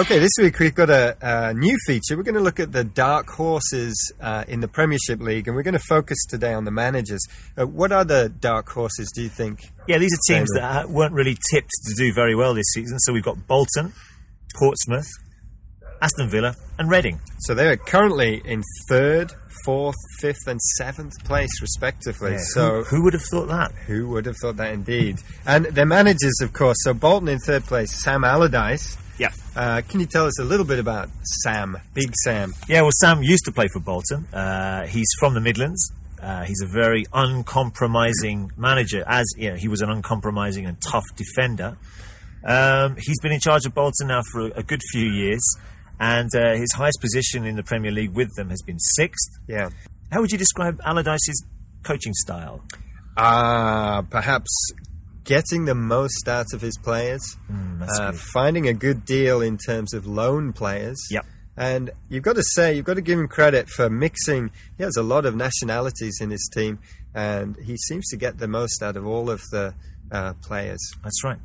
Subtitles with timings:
[0.00, 2.16] Okay, this week we've got a, a new feature.
[2.16, 5.62] We're going to look at the dark horses uh, in the Premiership League, and we're
[5.62, 7.20] going to focus today on the managers.
[7.54, 9.60] Uh, what other dark horses do you think?
[9.86, 12.98] Yeah, these are teams that weren't really tipped to do very well this season.
[13.00, 13.92] So we've got Bolton,
[14.58, 15.06] Portsmouth,
[16.00, 17.20] Aston Villa, and Reading.
[17.40, 19.34] So they're currently in third,
[19.66, 22.38] fourth, fifth, and seventh place, respectively.
[22.38, 23.72] So who, who would have thought that?
[23.86, 25.18] Who would have thought that indeed?
[25.44, 26.78] And their managers, of course.
[26.84, 28.96] So Bolton in third place, Sam Allardyce.
[29.20, 29.32] Yeah.
[29.54, 31.10] Uh, can you tell us a little bit about
[31.42, 32.54] Sam, Big Sam?
[32.66, 34.24] Yeah, well, Sam used to play for Bolton.
[34.32, 35.92] Uh, he's from the Midlands.
[36.22, 41.04] Uh, he's a very uncompromising manager, as you know, he was an uncompromising and tough
[41.16, 41.76] defender.
[42.46, 45.42] Um, he's been in charge of Bolton now for a, a good few years,
[45.98, 49.38] and uh, his highest position in the Premier League with them has been sixth.
[49.46, 49.68] Yeah.
[50.10, 51.44] How would you describe Allardyce's
[51.82, 52.64] coaching style?
[53.18, 54.48] Ah, perhaps
[55.30, 57.20] getting the most out of his players,
[57.78, 60.98] that's uh, finding a good deal in terms of loan players.
[61.08, 61.24] Yep.
[61.56, 64.50] And you've got to say, you've got to give him credit for mixing.
[64.76, 66.80] He has a lot of nationalities in his team,
[67.14, 69.72] and he seems to get the most out of all of the
[70.10, 70.80] uh, players.
[71.04, 71.38] That's right.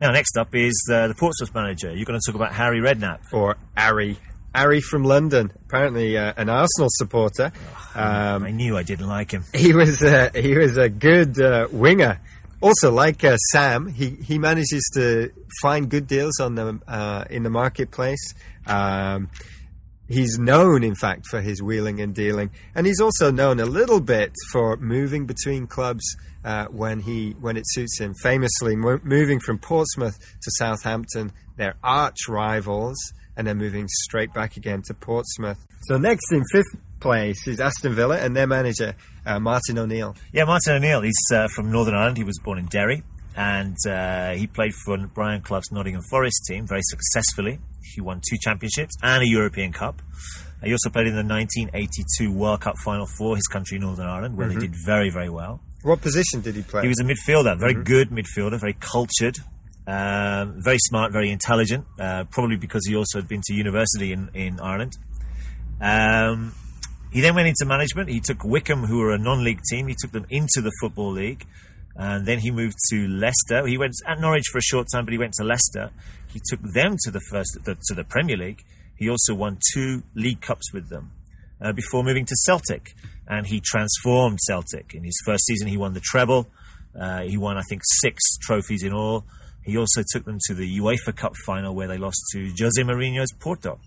[0.00, 1.94] Now, next up is uh, the Portsmouth manager.
[1.94, 3.34] You're going to talk about Harry Redknapp.
[3.34, 4.16] Or Ari.
[4.54, 7.52] Ari from London, apparently uh, an Arsenal supporter.
[7.94, 9.44] Um, I knew I didn't like him.
[9.54, 12.18] he was uh, he was a good uh, winger.
[12.62, 17.42] Also, like uh, Sam, he, he manages to find good deals on the uh, in
[17.42, 18.34] the marketplace.
[18.66, 19.30] Um,
[20.08, 24.00] he's known, in fact, for his wheeling and dealing, and he's also known a little
[24.00, 26.04] bit for moving between clubs
[26.44, 28.14] uh, when he when it suits him.
[28.14, 32.98] Famously, mo- moving from Portsmouth to Southampton, their arch rivals,
[33.36, 35.64] and they're moving straight back again to Portsmouth.
[35.82, 40.16] So next in fifth place is Aston Villa and their manager uh, Martin O'Neill.
[40.32, 41.02] Yeah, Martin O'Neill.
[41.02, 42.16] He's uh, from Northern Ireland.
[42.16, 43.04] He was born in Derry,
[43.36, 47.60] and uh, he played for Brian Clough's Nottingham Forest team very successfully.
[47.94, 50.02] He won two championships and a European Cup.
[50.64, 54.48] He also played in the 1982 World Cup Final for his country, Northern Ireland, where
[54.48, 55.60] they did very, very well.
[55.82, 56.82] What position did he play?
[56.82, 59.38] He was a midfielder, very good midfielder, very cultured,
[59.86, 61.84] um, very smart, very intelligent.
[61.98, 64.96] Uh, probably because he also had been to university in in Ireland.
[65.80, 66.54] Um,
[67.12, 68.08] he then went into management.
[68.08, 71.44] He took Wycombe, who were a non-league team, he took them into the football league,
[71.94, 73.66] and then he moved to Leicester.
[73.66, 75.90] He went at Norwich for a short time, but he went to Leicester.
[76.32, 78.64] He took them to the first the, to the Premier League.
[78.96, 81.10] He also won two league cups with them
[81.60, 82.94] uh, before moving to Celtic,
[83.26, 84.94] and he transformed Celtic.
[84.94, 86.48] In his first season, he won the treble.
[86.98, 89.24] Uh, he won, I think, six trophies in all.
[89.64, 93.32] He also took them to the UEFA Cup final, where they lost to Jose Mourinho's
[93.38, 93.78] Porto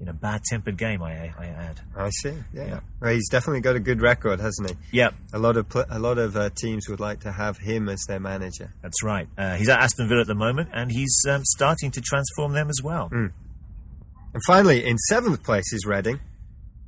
[0.00, 1.02] in a bad-tempered game.
[1.02, 1.80] I, I add.
[1.96, 2.34] I see.
[2.52, 2.80] Yeah.
[3.00, 4.76] Well, he's definitely got a good record, hasn't he?
[4.98, 7.88] Yeah, A lot of pl- a lot of uh, teams would like to have him
[7.88, 8.72] as their manager.
[8.82, 9.28] that's right.
[9.38, 12.68] Uh, he's at Aston Villa at the moment, and he's um, starting to transform them
[12.68, 13.08] as well.
[13.12, 13.32] And
[14.46, 16.18] finally, in seventh place is Reading,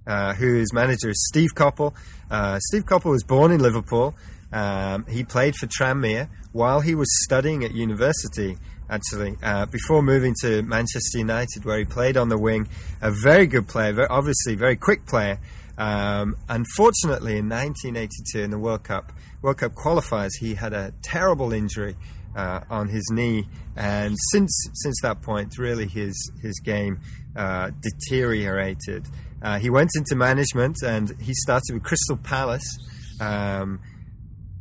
[0.07, 1.95] uh, whose manager is Steve Coppell.
[2.31, 4.15] Uh, Steve Coppell was born in Liverpool.
[4.55, 8.57] Um, he played for Tranmere while he was studying at university,
[8.89, 12.69] actually, uh, before moving to Manchester United, where he played on the wing.
[13.03, 15.41] A very good player, very, obviously very quick player.
[15.77, 21.53] Um, unfortunately, in 1982 in the World Cup, World Cup qualifiers, he had a terrible
[21.53, 21.97] injury
[22.37, 27.01] uh, on his knee, and since since that point, really his his game
[27.35, 29.07] uh, deteriorated.
[29.43, 32.79] Uh, he went into management, and he started with Crystal Palace.
[33.21, 33.81] Um,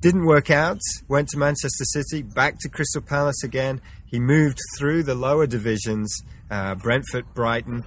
[0.03, 0.81] didn't work out.
[1.07, 3.79] Went to Manchester City, back to Crystal Palace again.
[4.05, 6.13] He moved through the lower divisions,
[6.51, 7.85] uh, Brentford, Brighton,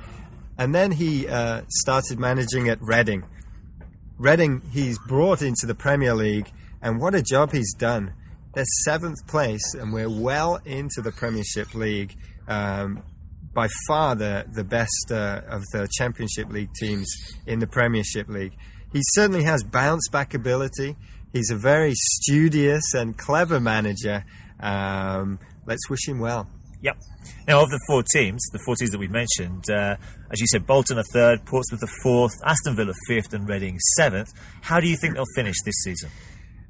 [0.56, 3.22] and then he uh, started managing at Reading.
[4.16, 6.50] Reading, he's brought into the Premier League,
[6.80, 8.14] and what a job he's done.
[8.54, 12.16] They're seventh place, and we're well into the Premiership League.
[12.48, 13.02] Um,
[13.52, 17.06] by far the the best uh, of the Championship League teams
[17.46, 18.56] in the Premiership League.
[18.90, 20.96] He certainly has bounce back ability.
[21.36, 24.24] He's a very studious and clever manager.
[24.58, 26.48] Um, let's wish him well.
[26.80, 26.96] Yep.
[27.46, 29.96] Now, of the four teams, the four teams that we've mentioned, uh,
[30.30, 34.30] as you said, Bolton are third, Portsmouth are fourth, Aston Villa fifth, and Reading seventh.
[34.62, 36.10] How do you think they'll finish this season?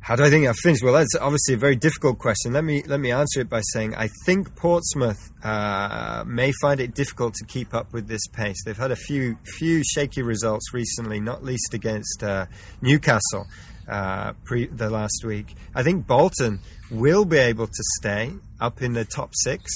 [0.07, 0.85] How do I think finish?
[0.85, 2.53] Well, that's obviously a very difficult question.
[2.53, 6.95] Let me let me answer it by saying I think Portsmouth uh, may find it
[6.95, 8.55] difficult to keep up with this pace.
[8.65, 12.47] They've had a few few shaky results recently, not least against uh,
[12.81, 13.49] Newcastle
[13.89, 15.57] uh, pre the last week.
[15.75, 18.31] I think Bolton will be able to stay
[18.61, 19.73] up in the top six.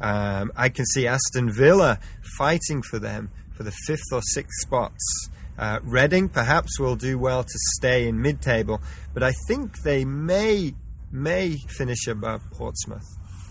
[0.00, 2.00] Um, I can see Aston Villa
[2.36, 5.30] fighting for them for the fifth or sixth spots.
[5.58, 8.80] Uh, Reading perhaps will do well to stay in mid-table,
[9.12, 10.74] but I think they may
[11.10, 13.04] may finish above Portsmouth.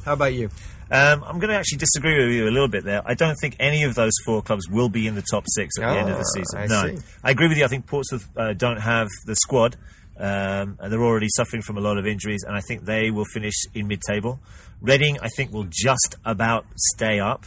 [0.06, 0.50] How about you?
[0.90, 3.02] Um, I'm going to actually disagree with you a little bit there.
[3.06, 5.82] I don't think any of those four clubs will be in the top six at
[5.92, 6.60] the end of the Ah, season.
[6.60, 7.04] I no, see.
[7.24, 7.66] I agree with you.
[7.66, 9.76] I think Portsmouth uh, don't have the squad,
[10.18, 13.26] um, and they're already suffering from a lot of injuries, and I think they will
[13.34, 14.40] finish in mid-table.
[14.80, 17.44] Reading, I think, will just about stay up.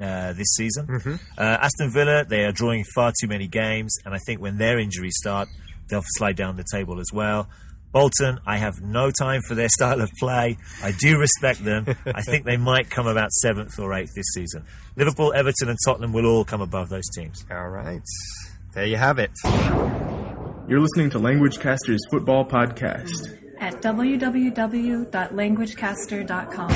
[0.00, 1.14] Uh, this season, Mm-hmm.
[1.38, 4.80] uh, Aston Villa they are drawing far too many games, and I think when their
[4.80, 5.46] injuries start,
[5.88, 7.48] they'll slide down the table as well.
[7.92, 10.58] Bolton, I have no time for their style of play.
[10.82, 11.86] I do respect them.
[12.06, 14.64] I think they might come about seventh or eighth this season.
[14.96, 17.44] Liverpool, Everton, and Tottenham will all come above those teams.
[17.52, 18.02] All right.
[18.74, 19.30] There you have it.
[20.66, 23.38] You're listening to Languagecaster's Football Podcast.
[23.60, 26.70] at www.languagecaster.com.